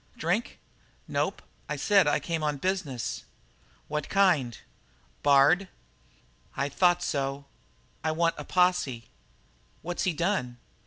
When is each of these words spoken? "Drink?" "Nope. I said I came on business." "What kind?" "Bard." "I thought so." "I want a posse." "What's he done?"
"Drink?" 0.17 0.57
"Nope. 1.07 1.43
I 1.69 1.75
said 1.75 2.07
I 2.07 2.19
came 2.19 2.41
on 2.41 2.57
business." 2.57 3.23
"What 3.87 4.09
kind?" 4.09 4.57
"Bard." 5.21 5.67
"I 6.57 6.69
thought 6.69 7.03
so." 7.03 7.45
"I 8.03 8.11
want 8.11 8.33
a 8.39 8.43
posse." 8.43 9.09
"What's 9.83 10.05
he 10.05 10.13
done?" 10.13 10.57